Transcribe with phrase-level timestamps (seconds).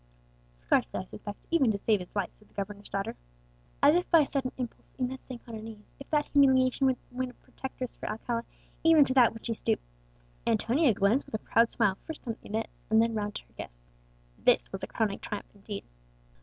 [0.57, 3.15] "Scarcely, I suspect, even to save his life," said the governor's daughter.
[3.83, 6.97] As if by a sudden impulse Inez sank on her knees; if that humiliation would
[7.11, 8.43] win a protectress for Alcala,
[8.83, 9.79] even to that would she stoop.
[10.47, 13.91] Antonia glanced with a proud smile first down at Inez, then round at her guests.
[14.39, 15.83] This was a crowning triumph indeed!